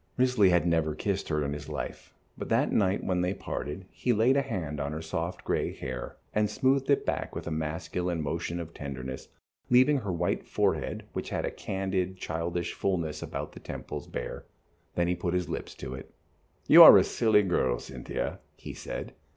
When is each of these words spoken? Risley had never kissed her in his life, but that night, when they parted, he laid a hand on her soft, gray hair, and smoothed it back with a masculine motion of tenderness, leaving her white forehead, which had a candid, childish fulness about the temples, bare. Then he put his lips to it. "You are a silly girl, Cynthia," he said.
Risley 0.17 0.49
had 0.49 0.65
never 0.65 0.95
kissed 0.95 1.29
her 1.29 1.43
in 1.43 1.53
his 1.53 1.69
life, 1.69 2.11
but 2.35 2.49
that 2.49 2.71
night, 2.71 3.03
when 3.03 3.21
they 3.21 3.35
parted, 3.35 3.85
he 3.91 4.13
laid 4.13 4.35
a 4.35 4.41
hand 4.41 4.79
on 4.79 4.93
her 4.93 5.01
soft, 5.03 5.43
gray 5.43 5.71
hair, 5.73 6.17
and 6.33 6.49
smoothed 6.49 6.89
it 6.89 7.05
back 7.05 7.35
with 7.35 7.45
a 7.45 7.51
masculine 7.51 8.19
motion 8.19 8.59
of 8.59 8.73
tenderness, 8.73 9.27
leaving 9.69 9.97
her 9.99 10.11
white 10.11 10.43
forehead, 10.43 11.03
which 11.13 11.29
had 11.29 11.45
a 11.45 11.51
candid, 11.51 12.17
childish 12.17 12.73
fulness 12.73 13.21
about 13.21 13.51
the 13.51 13.59
temples, 13.59 14.07
bare. 14.07 14.47
Then 14.95 15.07
he 15.07 15.13
put 15.13 15.35
his 15.35 15.49
lips 15.49 15.75
to 15.75 15.93
it. 15.93 16.11
"You 16.67 16.81
are 16.81 16.97
a 16.97 17.03
silly 17.03 17.43
girl, 17.43 17.77
Cynthia," 17.77 18.39
he 18.55 18.73
said. 18.73 19.13